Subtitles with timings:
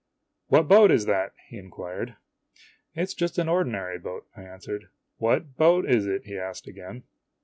[0.47, 2.15] "What boat is that?" he inquired.'"
[2.95, 4.89] It 's just an ordinary boat," I answered."
[5.19, 7.03] What boat is it?" he asked aeain.